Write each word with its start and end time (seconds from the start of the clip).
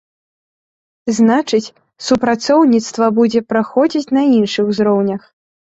Значыць, 1.17 1.73
супрацоўніцтва 2.07 3.13
будзе 3.21 3.47
праходзіць 3.55 4.07
на 4.19 4.29
іншых 4.37 4.65
узроўнях. 4.75 5.21